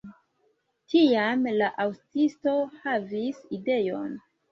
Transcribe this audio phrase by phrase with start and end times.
[0.93, 2.55] Tiam la aŭtisto
[2.87, 4.09] havis ideon.